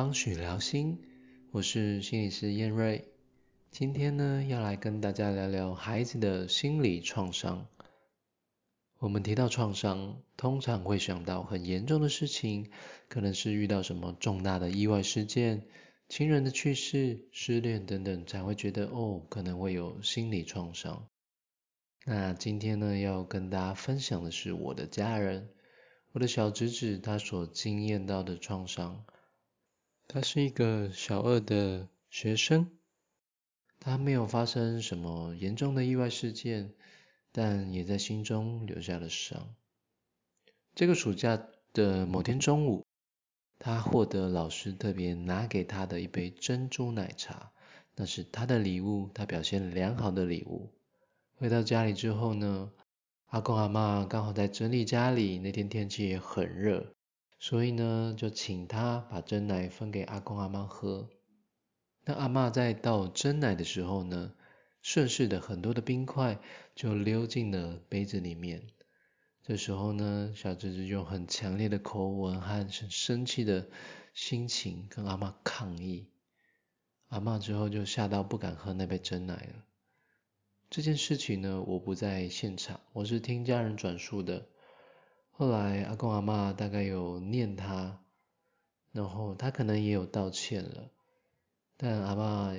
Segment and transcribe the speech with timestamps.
[0.00, 0.98] 到方许聊心，
[1.50, 3.12] 我是心理师燕瑞。
[3.70, 7.66] 今天呢，要来跟大家聊聊孩子的心理创伤。
[8.98, 12.70] 我们提到创伤，通常会想到很严重的事情，
[13.10, 15.66] 可能是遇到什么重大的意外事件、
[16.08, 21.06] 亲人的去世、失恋等等，才会觉得哦，可能会有心理创伤。
[22.06, 25.50] 那今天呢，要跟大家分享的是我的家人，
[26.12, 29.04] 我的小侄子他所经验到的创伤。
[30.12, 32.68] 他是一个小二的学生，
[33.78, 36.74] 他没有发生什么严重的意外事件，
[37.30, 39.54] 但也在心中留下了伤。
[40.74, 41.40] 这个暑假
[41.72, 42.84] 的某天中午，
[43.60, 47.52] 他获得老师特别拿给他的一杯珍珠奶茶，
[47.94, 50.72] 那是他的礼物，他表现良好的礼物。
[51.36, 52.72] 回到家里之后呢，
[53.26, 56.96] 阿公阿妈刚好在整理家里，那天天气也很热。
[57.42, 61.08] 所以呢，就请他把真奶分给阿公阿妈喝。
[62.04, 64.34] 那阿妈在倒真奶的时候呢，
[64.82, 66.38] 顺势的很多的冰块
[66.74, 68.66] 就溜进了杯子里面。
[69.42, 73.70] 这时候呢，小侄子用很强烈的口吻和很生气的
[74.12, 76.10] 心情跟阿妈抗议。
[77.08, 79.64] 阿妈之后就吓到不敢喝那杯真奶了。
[80.68, 84.46] 这件事情呢，我不在现场，我是听家人转述的。
[85.40, 87.98] 后来阿公阿妈大概有念他，
[88.92, 90.90] 然后他可能也有道歉了，
[91.78, 92.54] 但阿妈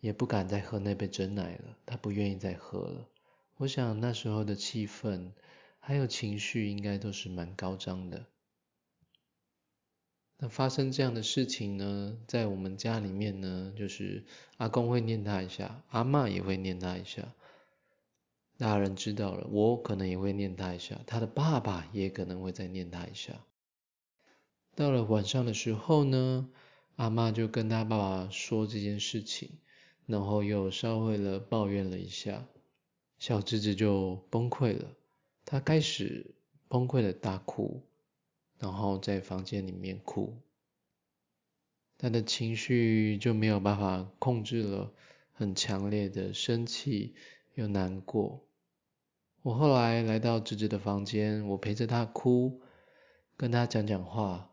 [0.00, 3.08] 也不敢再喝那杯真奶了，他不愿意再喝了。
[3.56, 5.32] 我想那时候的气氛
[5.78, 8.26] 还有情绪应该都是蛮高涨的。
[10.36, 14.26] 那发生这样的事情呢，在我们家里面呢，就是
[14.58, 17.32] 阿公会念他一下，阿妈也会念他一下。
[18.58, 23.44] 大人知道了，我可能也会念他一下，他的爸爸也可能会再念他一下。
[24.74, 26.48] 到了晚上的时候呢，
[26.96, 29.58] 阿妈就跟他爸爸说这件事情，
[30.06, 32.46] 然后又稍微的抱怨了一下，
[33.18, 34.96] 小侄子就崩溃了，
[35.44, 36.34] 他开始
[36.68, 37.82] 崩溃的大哭，
[38.58, 40.40] 然后在房间里面哭，
[41.98, 44.92] 他的情绪就没有办法控制了，
[45.32, 47.14] 很强烈的生气
[47.56, 48.46] 又难过。
[49.40, 52.60] 我后来来到侄子的房间，我陪着他哭，
[53.34, 54.50] 跟他讲讲话，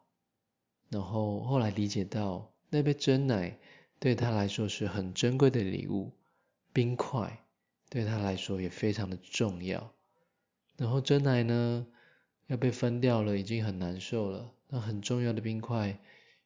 [0.89, 3.59] 然后后来理解到那杯真奶
[3.99, 6.13] 对他来说是很珍贵的礼物，
[6.71, 7.45] 冰块
[7.89, 9.93] 对他来说也非常的重要。
[10.77, 11.85] 然后真奶呢
[12.47, 15.99] 要被分掉了，已经很难受了，那很重要的冰块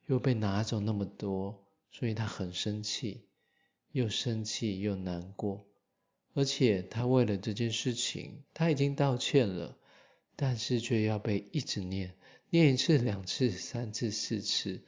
[0.07, 3.27] 又被拿走那么多，所以他很生气，
[3.91, 5.66] 又生气又难过。
[6.37, 9.75] 而且他为了这件事情，他已经道歉了，
[10.35, 12.13] 但是却要被一直念，
[12.51, 14.83] 念一次、两次、三次、四次，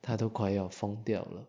[0.00, 1.46] 他都快要疯掉了。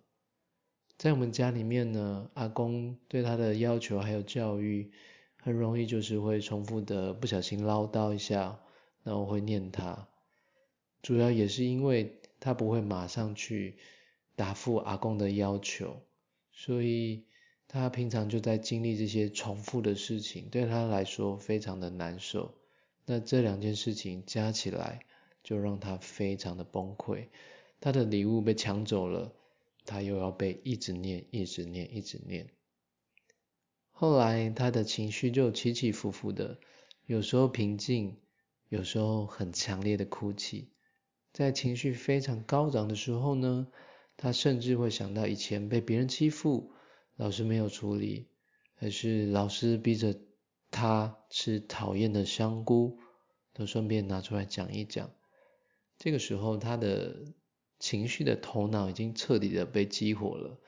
[0.98, 4.92] 在我们家里面呢，阿公对他的要求还有教育，
[5.38, 8.60] 很容易就是会重复的不小心唠叨一下，
[9.04, 10.10] 然后会念他。
[11.02, 13.78] 主要也是因为他不会马上去
[14.36, 16.02] 答复阿公的要求，
[16.52, 17.24] 所以。
[17.68, 22.53] 他平常就在经历这些重复的事情，对他来说非常的难受。
[23.06, 25.02] 那这两件事情加起来，
[25.44, 27.28] 就让他非常的崩溃。
[27.81, 29.34] 他的礼物被抢走了，
[29.84, 32.50] 他又要被一直念、一直念、一直念。
[33.92, 36.59] 后来他的情绪就起起伏伏的，
[37.06, 38.18] 有时候平静，
[38.70, 40.70] 有时候很强烈的哭泣。
[41.34, 43.68] 在情绪非常高涨的时候呢，
[44.16, 46.72] 他甚至会想到以前被别人欺负。
[47.18, 48.28] 老师没有处理，
[48.76, 50.16] 还是老师逼着
[50.70, 53.00] 他吃讨厌的香菇，
[53.53, 55.09] 都顺便拿出来讲一讲。
[55.97, 57.34] 这个时候，他的
[57.79, 60.59] 情绪的头脑已经彻底的被激活了。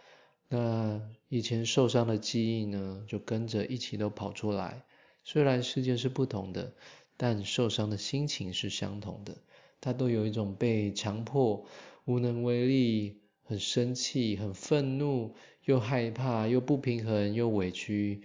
[0.47, 4.85] 那以前受伤的记忆呢，就跟着一起都跑出来。
[5.25, 6.73] 虽然事件是不同的，
[7.17, 9.37] 但受伤的心情是相同的。
[9.81, 11.65] 他都有一种被强迫、
[12.05, 15.35] 无能为力、很生气、很愤怒。
[15.67, 18.23] 又害怕，又不平衡，又委屈，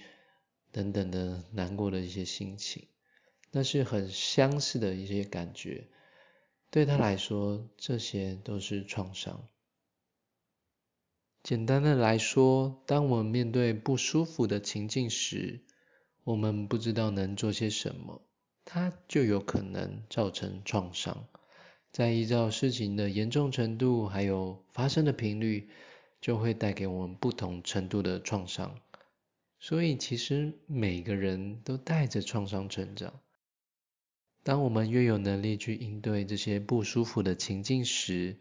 [0.71, 2.87] 等等的难过的一些心情，
[3.51, 5.89] 那是很相似的一些感觉。
[6.71, 9.49] 对他来说，这些都是创伤。
[11.43, 15.65] 简单的来说，当我们面对不舒服的情境时，
[16.23, 18.23] 我们不知道能做些什么，
[18.65, 21.27] 它就有可能造成创伤。
[21.91, 25.69] 再依照事情的严重程度，还有发生的频率。
[26.23, 28.79] 就会带给我们不同程度的创伤，
[29.59, 33.21] 所以其实每个人都带着创伤成长。
[34.45, 38.39] 当我们越有能力去应对这些不舒服的情境时，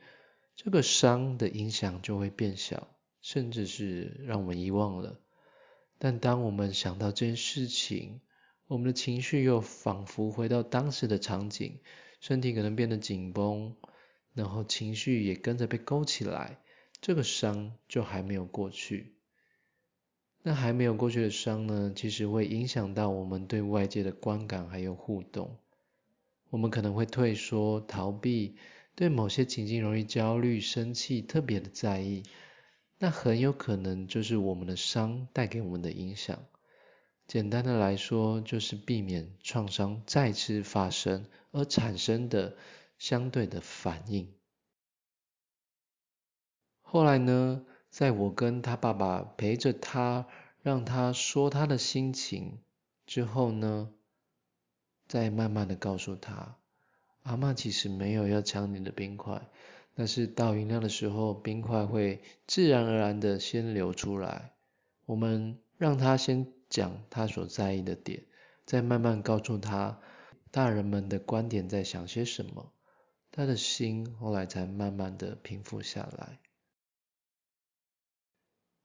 [0.56, 2.88] 这个伤的影响就会变小，
[3.20, 5.20] 甚至是让我们遗忘了。
[5.98, 8.22] 但当我们想到这件事情，
[8.68, 11.80] 我们的情绪又仿佛回到当时的场景，
[12.20, 13.76] 身体可能变得紧绷，
[14.34, 16.60] 然后情绪也跟着被勾起来，
[17.02, 19.16] 这个伤就还没有过去。
[20.44, 25.58] 那还没有过去的伤呢，其实会影响到我们对外界的观感还有互动。
[26.50, 28.56] 我们可能会退缩、逃避，
[28.96, 32.24] 对某些情境容易焦虑、生气，特别的在意。
[32.98, 36.46] 那很有可能就是我们的伤带给我们的影响。
[37.26, 42.58] 简单的来说，就是避免创伤再次发生而产生的
[42.98, 44.34] 相对的反应。
[46.92, 47.64] 后来呢？
[47.90, 50.28] 在我跟他爸爸陪着他，
[50.62, 52.60] 让他说他的心情
[53.06, 53.94] 之后呢，
[55.08, 56.58] 再慢慢的告诉他，
[57.24, 59.42] 阿妈其实没有要抢你的冰块，
[59.96, 64.52] 但是倒饮料的时候，冰块会自然而然的先流出来。
[65.06, 68.26] 我们让他先讲他所在意的点，
[68.66, 69.98] 再慢慢告诉他
[70.52, 72.74] 大人们的观点在想些什么，
[73.32, 76.40] 他的心后来才慢慢的平复下来。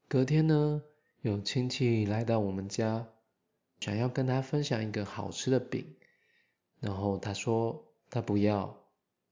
[0.09, 0.83] 隔天呢，
[1.19, 3.09] 有亲戚来到我们家，
[3.81, 5.97] 想要跟他分享一个好吃的饼，
[6.79, 8.85] 然后他说他不要。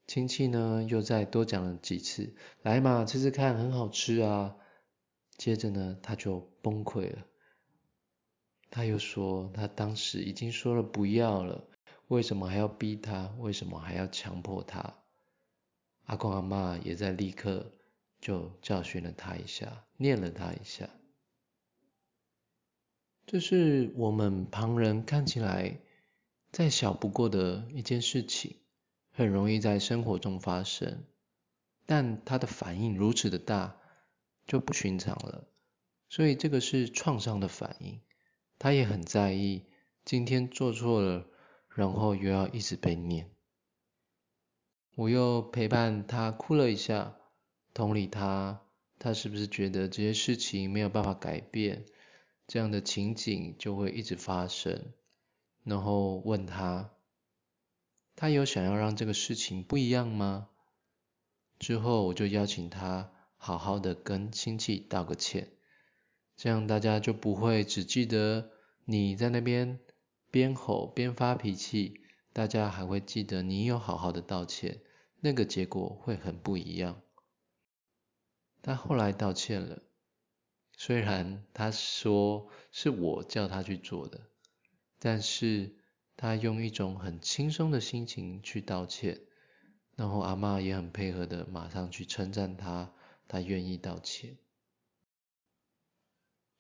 [0.06, 4.58] 亲戚呢又再多讲了几次，来嘛，吃吃看，很好吃啊。
[5.38, 7.26] 接着呢，他就崩溃了。
[8.70, 11.64] 他又说他当时已经说了不要了，
[12.10, 13.34] 为什么还要逼他？
[13.40, 14.94] 为什么还要强迫他？
[16.04, 17.72] 阿公阿妈也在立刻。
[18.26, 20.90] 就教训了他一下，念了他一下。
[23.28, 25.80] 这是我们旁人看起来
[26.52, 28.58] 再小不过的一件事情，
[29.12, 31.04] 很容易在生活中发生，
[31.86, 33.78] 但他的反应如此的大，
[34.48, 35.48] 就不寻常了。
[36.10, 38.02] 所以这个是创伤的反应，
[38.58, 39.68] 他也很在意，
[40.04, 41.28] 今天做错了，
[41.70, 43.30] 然后又要一直被念。
[44.96, 47.18] 我又陪伴他哭了一下。
[47.76, 48.62] 同理他，
[49.00, 51.86] 他是不是觉得这些事情没有办法改变，
[52.48, 54.94] 这样的情景就会一直发生？
[55.66, 56.92] 然后问他，
[58.16, 60.48] 他有想要让这个事情不一样吗？
[61.60, 65.50] 之后我就邀请他好好的跟亲戚道个歉，
[66.38, 68.52] 这样大家就不会只记得
[68.86, 69.82] 你在那边
[70.32, 72.00] 边吼边发脾气，
[72.32, 74.80] 大家还会记得你有好好的道歉，
[75.20, 77.02] 那个结果会很不一样。
[78.66, 79.84] 他后来道歉了，
[80.76, 84.22] 虽然他说是我叫他去做的，
[84.98, 85.76] 但是
[86.18, 89.22] 他用一种很轻松的心情去道歉，
[89.96, 92.92] 然后阿妈也很配合的马上去称赞他，
[93.28, 94.36] 他愿意道歉。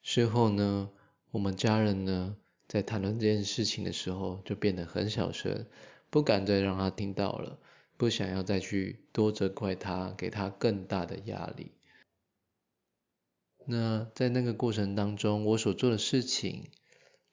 [0.03, 0.91] 事后呢，
[1.31, 2.37] 我们家人呢
[2.67, 5.65] 在谈论这件事情的时候就变得很小声，
[6.11, 7.57] 不敢再让他听到了，
[7.97, 11.71] 不想要再去多责怪他，给他更大的压力。
[13.67, 16.69] 那在那个过程当中，我所做的事情，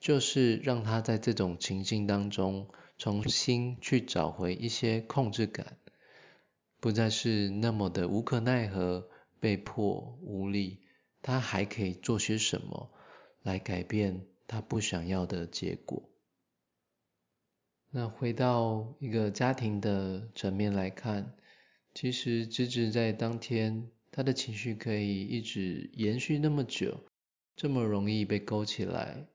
[0.01, 5.77] 就是让他在这种情境当中，重新去找回一些控制感，
[6.81, 9.11] 不再是那么的无可奈何、
[9.41, 10.81] 被迫无力，
[11.21, 12.91] 他还可以做些什么
[13.43, 16.09] 来改变他不想要的结果。
[17.91, 21.35] 那回到一个家庭的层面来看，
[21.93, 23.91] 其实直至在当天。
[24.15, 27.01] 他的情绪可以一直延续那么久，
[27.57, 29.27] 这么容易被勾起来。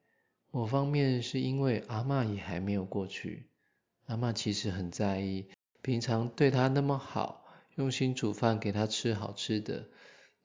[0.51, 3.49] 某方面是因为阿妈也还没有过去，
[4.05, 5.47] 阿妈其实很在意，
[5.81, 7.43] 平常对他那么好，
[7.75, 9.89] 用心煮饭给他吃好吃的，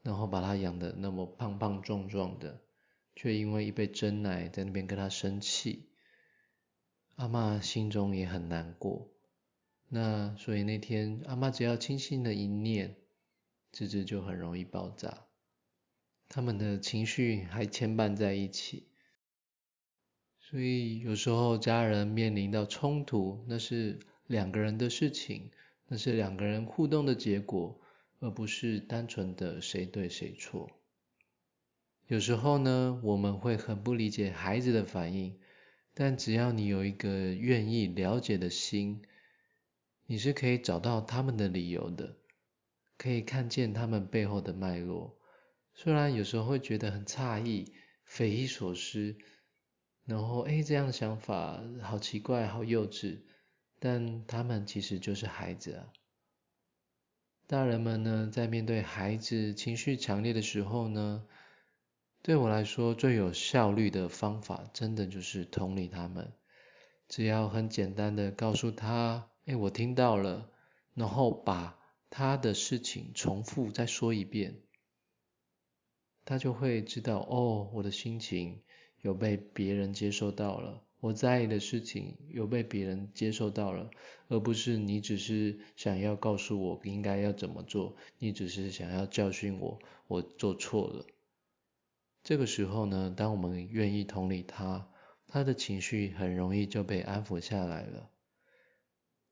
[0.00, 2.62] 然后把他养的那么胖胖壮壮的，
[3.14, 5.90] 却因为一杯真奶在那边跟他生气，
[7.16, 9.12] 阿妈心中也很难过。
[9.90, 12.96] 那所以那天阿妈只要轻轻的一念。
[13.72, 15.26] 芝芝就很容易爆炸，
[16.28, 18.88] 他们的情绪还牵绊在一起，
[20.38, 25.50] 所以有时候家人面临到冲突，那是两个人的事情，
[25.88, 27.80] 那是两个人互动的结果，
[28.20, 30.70] 而不是单纯的谁对谁错。
[32.08, 35.40] 有时候呢，我们会很不理解孩子的反应，
[35.94, 39.00] 但只要你有一个愿意了解的心，
[40.04, 42.18] 你是可以找到他们的理由的。
[43.02, 45.18] 可以看见他们背后的脉络，
[45.74, 49.16] 虽然有时候会觉得很诧异、匪夷所思，
[50.04, 53.22] 然后哎，这样的想法好奇怪、好幼稚，
[53.80, 55.92] 但他们其实就是孩子啊。
[57.48, 61.26] 大人们呢，在面对孩子情绪强烈的时候呢，
[62.22, 66.32] 对我来说最有效率的方法，真的就是同理他们。
[67.08, 70.48] 只要很简单的告诉他，哎，我听到了，
[70.94, 71.81] 然后把
[72.14, 74.60] 他的事情重复再说一遍，
[76.26, 78.60] 他就会知道，哦，我的心情
[79.00, 80.84] 有被别人接受到了。
[81.00, 83.90] 我在意的事情有被别人接受到了，
[84.28, 91.06] 而不是你只是想要告诉我应该要怎么做，你只是想要教训我，我做错了。
[92.22, 94.86] 这个时候呢，当我们愿意同理他，
[95.26, 98.10] 他的情绪很容易就被安抚下来了。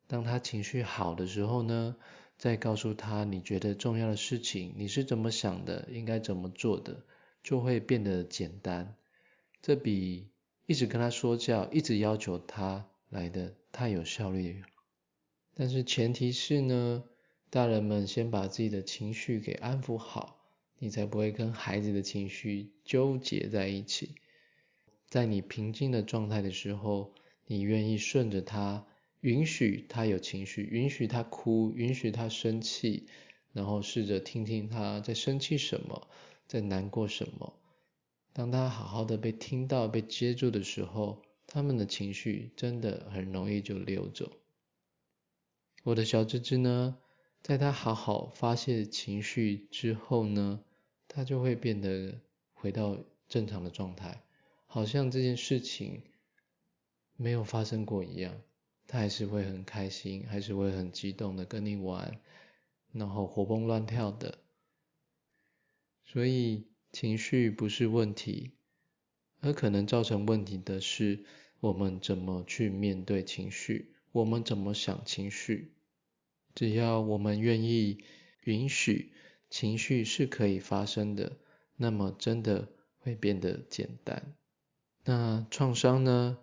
[0.07, 1.95] 当他情绪好的时候呢，
[2.41, 7.05] 再告诉他你觉得重要的事情，你是怎么想的，应该怎么做的，
[7.43, 8.97] 就会变得简单。
[9.63, 10.27] 这比。
[10.67, 14.63] 一直跟他说教，一直要求他来的太有效率。
[15.53, 17.03] 但是前提是呢，
[17.51, 20.47] 大人们先把自己的情绪给安抚好，
[20.79, 24.15] 你才不会跟孩子的情绪纠结在一起。
[25.09, 27.15] 在你平静的状态的时候，
[27.47, 28.87] 你愿意顺着他，
[29.21, 33.07] 允许他有情绪，允许他哭，允许他生气，
[33.53, 36.09] 然后试着听听他在生气什么，
[36.47, 37.55] 在难过什么。
[38.33, 44.33] 当他好好的被听到、被接住的时候，他们的情绪真的很容易就溜走。
[45.83, 46.97] 我的小芝芝呢，
[47.43, 50.61] 在他好好发泄情绪之后呢，
[51.09, 52.21] 他就会变得
[52.55, 52.97] 回到
[53.29, 54.23] 正常的状态，
[54.67, 56.03] 好像这件事情
[57.17, 58.41] 没有发生过一样。
[58.91, 62.19] 他还是会很开心，还是会很激动的跟你玩，
[62.93, 64.39] 然后活蹦乱跳的。
[66.05, 66.67] 所以。
[66.93, 68.51] 情绪不是问题，
[69.39, 71.25] 而可能造成问题的是
[71.61, 75.73] 我们怎么去面对情绪，我们怎么想情绪。
[76.53, 78.03] 只要我们愿意
[78.43, 79.13] 允许
[79.51, 81.39] 情绪是可以发生的，
[81.77, 82.69] 那么真的
[82.99, 84.35] 会变得简单。
[85.05, 86.39] 那创伤呢？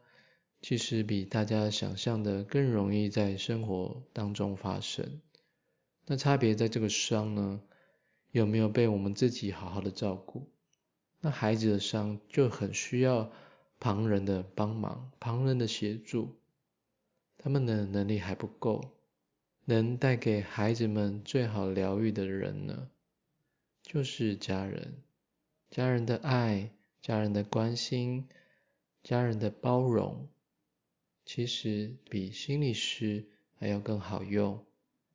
[0.67, 5.21] 其实比大家想象的更容易在生活当中发生。
[6.05, 7.61] 那差别在这个伤呢？
[8.31, 10.51] 有没有被我们自己好好的照顾？
[11.21, 13.31] 那孩子的伤就很需要
[13.79, 16.35] 旁人的帮忙，旁人的协助。
[17.37, 18.83] 他们的能力还不够，
[19.63, 22.89] 能带给孩子们最好疗愈的人呢，
[23.83, 25.01] 就是家人。
[25.69, 26.71] 家人的爱，
[27.01, 28.27] 家人的关心，
[29.01, 30.27] 家人的包容，
[31.27, 33.27] 其实比心理师
[33.59, 34.65] 还要更好用，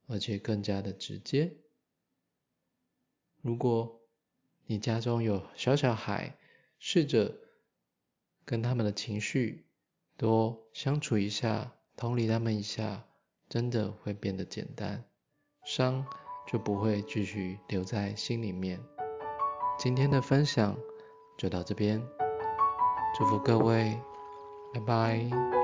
[0.05, 1.55] 而且更加的直接。
[3.41, 3.99] 如果
[4.67, 6.37] 你家中有小小孩，
[6.77, 7.35] 试着
[8.45, 9.65] 跟他们的情绪
[10.15, 13.07] 多相处一下，同理他们一下，
[13.49, 15.03] 真的会变得简单，
[15.65, 16.05] 伤
[16.45, 18.79] 就不会继续留在心里面。
[19.79, 20.77] 今天的分享
[21.39, 21.99] 就到这边，
[23.17, 23.99] 祝福各位，
[24.75, 25.62] 拜拜。